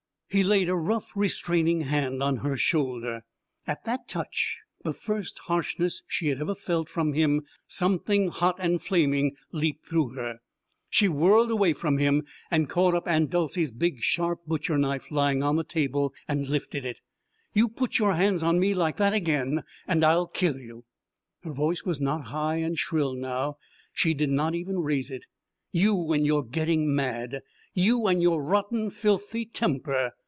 He 0.33 0.43
laid 0.43 0.69
a 0.69 0.77
rough, 0.77 1.11
restraining 1.13 1.81
hand 1.81 2.23
on 2.23 2.37
her 2.37 2.55
shoulder. 2.55 3.25
At 3.67 3.83
that 3.83 4.07
touch 4.07 4.61
the 4.81 4.93
first 4.93 5.39
harshness 5.47 6.03
she 6.07 6.29
had 6.29 6.39
ever 6.39 6.55
felt 6.55 6.87
from 6.87 7.11
him 7.11 7.43
something 7.67 8.29
hot 8.29 8.55
and 8.57 8.81
flaming 8.81 9.35
leaped 9.51 9.85
through 9.85 10.13
her. 10.13 10.39
She 10.89 11.09
whirled 11.09 11.51
away 11.51 11.73
from 11.73 11.97
him 11.97 12.23
and 12.49 12.69
caught 12.69 12.95
up 12.95 13.09
Aunt 13.09 13.29
Dolcey's 13.29 13.71
big 13.71 13.99
sharp 13.99 14.45
butcher 14.47 14.77
knife 14.77 15.11
lying 15.11 15.43
on 15.43 15.57
the 15.57 15.65
table; 15.65 16.13
lifted 16.33 16.85
it. 16.85 17.01
"You 17.53 17.67
put 17.67 17.99
your 17.99 18.13
hands 18.13 18.41
on 18.41 18.57
me 18.57 18.73
like 18.73 18.95
that 18.95 19.11
again 19.11 19.63
and 19.85 20.01
I'll 20.01 20.27
kill 20.27 20.57
you!" 20.57 20.85
Her 21.43 21.51
voice 21.51 21.83
was 21.83 21.99
not 21.99 22.27
high 22.27 22.55
and 22.55 22.79
shrill 22.79 23.15
now; 23.15 23.57
she 23.91 24.13
did 24.13 24.29
not 24.29 24.55
even 24.55 24.79
raise 24.79 25.11
it. 25.11 25.25
"You 25.73 26.13
and 26.13 26.25
your 26.25 26.45
getting 26.45 26.95
mad! 26.95 27.41
You 27.73 28.07
and 28.07 28.21
your 28.21 28.41
rotten, 28.43 28.89
filthy 28.89 29.45
temper! 29.45 30.11